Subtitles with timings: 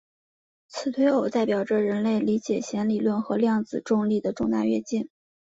[0.67, 5.09] 此对偶代表着人类理解弦理论和量子重力的重大跃进。